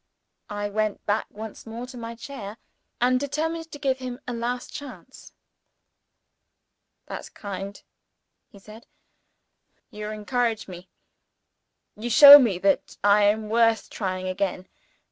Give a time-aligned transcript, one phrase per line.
[0.49, 2.57] I went back once more to my chair,
[2.99, 5.31] and determined to give him a last chance.
[7.05, 7.79] "That's kind,"
[8.49, 8.87] he said.
[9.91, 10.89] "You encourage me;
[11.95, 14.67] you show me that I am worth trying again.